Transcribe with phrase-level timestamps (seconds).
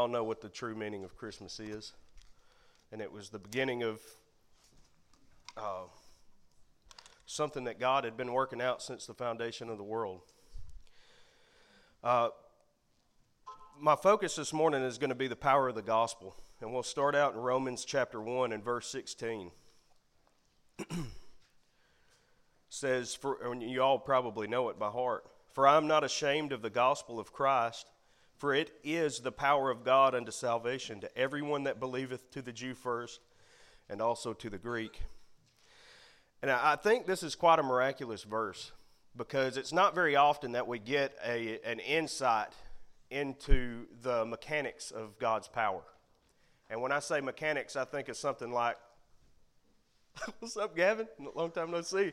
[0.00, 1.92] all know what the true meaning of Christmas is.
[2.90, 4.00] And it was the beginning of
[5.58, 5.82] uh,
[7.26, 10.22] something that God had been working out since the foundation of the world.
[12.02, 12.30] Uh,
[13.78, 16.34] my focus this morning is going to be the power of the gospel.
[16.62, 19.50] And we'll start out in Romans chapter 1 and verse 16.
[22.70, 26.52] says, for, and you all probably know it by heart, For I am not ashamed
[26.52, 27.86] of the gospel of Christ
[28.40, 32.52] for it is the power of God unto salvation to everyone that believeth, to the
[32.52, 33.20] Jew first,
[33.90, 34.98] and also to the Greek.
[36.40, 38.72] And I think this is quite a miraculous verse
[39.14, 42.54] because it's not very often that we get a, an insight
[43.10, 45.82] into the mechanics of God's power.
[46.70, 48.78] And when I say mechanics, I think of something like,
[50.38, 51.08] What's up, Gavin?
[51.34, 52.12] Long time no see.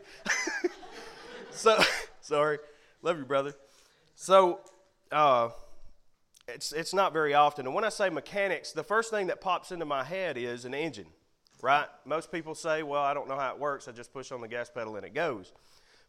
[1.52, 1.82] so,
[2.21, 2.59] sorry.
[3.02, 3.54] Love you, brother.
[4.16, 4.59] So,
[5.09, 5.49] uh,
[6.48, 7.66] it's, it's not very often.
[7.66, 10.74] And when I say mechanics, the first thing that pops into my head is an
[10.74, 11.08] engine,
[11.62, 11.88] right?
[12.05, 13.88] Most people say, well, I don't know how it works.
[13.88, 15.54] I just push on the gas pedal and it goes.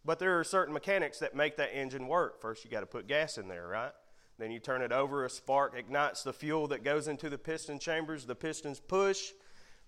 [0.05, 2.41] But there are certain mechanics that make that engine work.
[2.41, 3.93] First, you got to put gas in there, right?
[4.39, 7.81] Then you turn it over, a spark ignites the fuel that goes into the piston
[7.81, 8.25] chambers.
[8.25, 9.33] The pistons push,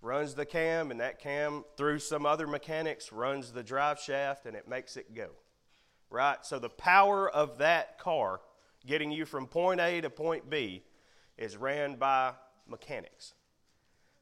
[0.02, 4.56] runs the cam, and that cam, through some other mechanics, runs the drive shaft and
[4.56, 5.28] it makes it go,
[6.10, 6.44] right?
[6.44, 8.40] So the power of that car
[8.86, 10.82] getting you from point A to point B,
[11.36, 12.32] is ran by
[12.68, 13.34] mechanics.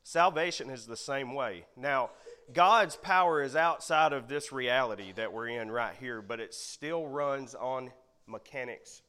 [0.05, 1.67] Salvation is the same way.
[1.77, 2.11] Now,
[2.53, 7.07] God's power is outside of this reality that we're in right here, but it still
[7.07, 7.91] runs on
[8.27, 9.03] mechanics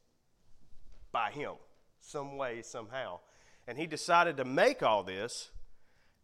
[1.12, 1.54] by Him,
[2.02, 3.20] some way, somehow.
[3.66, 5.52] And He decided to make all this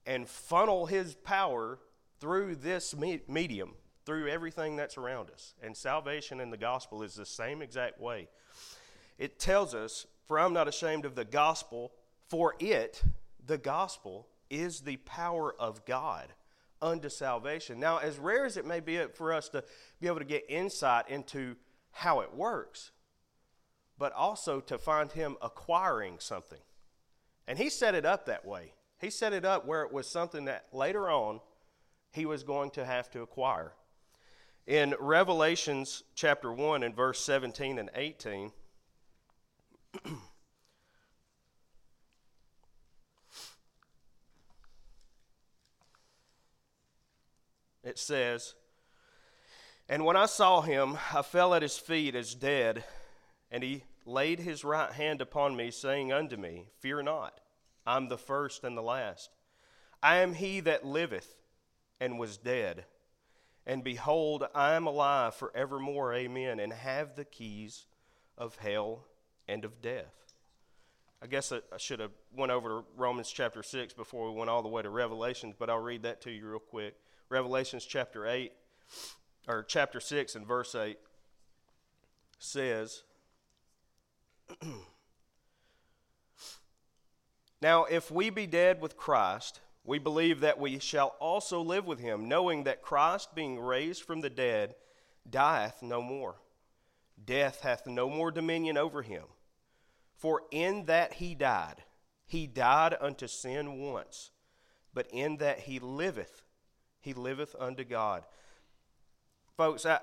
[0.06, 1.80] and funnel His power
[2.20, 2.94] through this
[3.30, 5.54] medium, through everything that's around us.
[5.64, 8.28] And salvation in the gospel is the same exact way
[9.18, 11.92] it tells us, For I'm not ashamed of the gospel,
[12.28, 13.04] for it,
[13.46, 16.34] the gospel, is the power of God
[16.82, 17.80] unto salvation.
[17.80, 19.64] Now, as rare as it may be for us to
[20.00, 21.56] be able to get insight into
[21.92, 22.92] how it works,
[23.98, 26.60] but also to find Him acquiring something.
[27.48, 28.74] And He set it up that way.
[29.00, 31.40] He set it up where it was something that later on
[32.12, 33.74] He was going to have to acquire.
[34.68, 38.52] In Revelations chapter 1 and verse 17 and 18,
[47.84, 48.56] it says,
[49.88, 52.84] And when I saw him, I fell at his feet as dead,
[53.52, 57.40] and he laid his right hand upon me, saying unto me, Fear not,
[57.86, 59.30] I'm the first and the last.
[60.02, 61.36] I am he that liveth
[62.00, 62.86] and was dead.
[63.66, 67.88] And behold, I am alive forevermore, amen, and have the keys
[68.38, 69.06] of hell
[69.48, 70.14] and of death.
[71.22, 74.50] I guess I, I should have went over to Romans chapter 6 before we went
[74.50, 76.96] all the way to Revelations, but I'll read that to you real quick.
[77.30, 78.52] Revelations chapter 8
[79.48, 80.98] or chapter 6 and verse 8
[82.38, 83.04] says
[87.62, 92.00] Now if we be dead with Christ, we believe that we shall also live with
[92.00, 94.76] him, knowing that Christ being raised from the dead
[95.30, 96.36] dieth no more.
[97.24, 99.24] Death hath no more dominion over him.
[100.16, 101.84] For in that he died,
[102.26, 104.32] he died unto sin once,
[104.94, 106.44] but in that he liveth,
[107.00, 108.24] he liveth unto God.
[109.58, 110.00] Folks, I,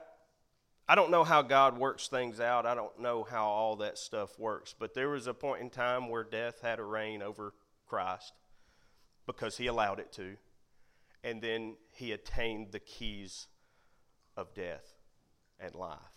[0.89, 2.67] I don't know how God works things out.
[2.67, 4.75] I don't know how all that stuff works.
[4.79, 7.55] But there was a point in time where death had a reign over
[7.87, 8.33] Christ
[9.27, 10.37] because he allowed it to.
[11.25, 13.47] And then he attained the keys
[14.37, 14.95] of death
[15.61, 16.12] and life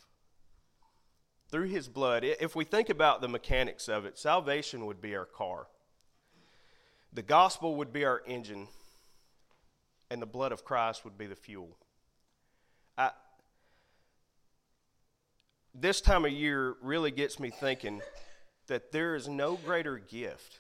[1.56, 5.24] through his blood, if we think about the mechanics of it, salvation would be our
[5.24, 5.68] car,
[7.14, 8.68] the gospel would be our engine,
[10.12, 11.78] and the blood of Christ would be the fuel.
[12.98, 13.12] I,
[15.74, 18.02] this time of year really gets me thinking
[18.68, 20.60] that there is no greater gift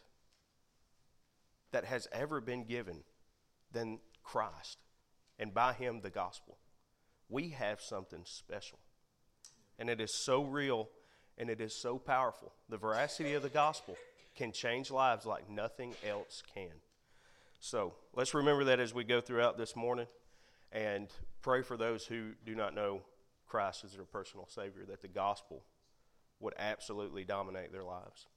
[1.73, 3.03] that has ever been given
[3.73, 4.78] than Christ,
[5.37, 6.58] and by him, the gospel.
[7.28, 8.79] We have something special.
[9.79, 10.89] And it is so real
[11.37, 12.53] and it is so powerful.
[12.69, 13.97] The veracity of the gospel
[14.35, 16.72] can change lives like nothing else can.
[17.59, 20.07] So let's remember that as we go throughout this morning
[20.72, 21.07] and
[21.41, 23.01] pray for those who do not know
[23.47, 25.63] Christ as their personal Savior, that the gospel
[26.39, 28.28] would absolutely dominate their lives.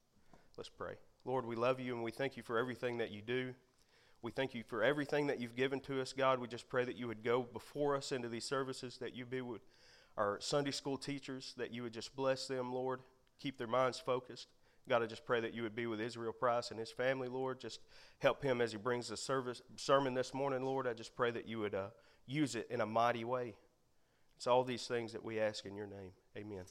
[0.57, 0.95] Let's pray.
[1.25, 3.55] Lord, we love you and we thank you for everything that you do.
[4.23, 6.41] We thank you for everything that you've given to us, God.
[6.41, 9.41] We just pray that you would go before us into these services, that you be
[9.41, 9.63] with
[10.19, 13.01] our Sunday school teachers, that you would just bless them, Lord,
[13.39, 14.49] keep their minds focused.
[14.89, 17.61] God, I just pray that you would be with Israel Price and his family, Lord.
[17.61, 17.81] Just
[18.19, 20.87] help him as he brings the service sermon this morning, Lord.
[20.87, 21.89] I just pray that you would uh,
[22.27, 23.55] use it in a mighty way.
[24.37, 26.13] It's all these things that we ask in your name.
[26.37, 26.65] Amen.